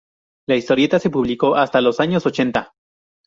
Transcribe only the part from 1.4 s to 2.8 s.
hasta los años ochenta.